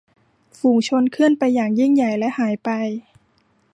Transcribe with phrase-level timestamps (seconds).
[0.59, 2.69] ฝูงชนเคลื่อนไปอย่างยิ่งใหญ่และหายไป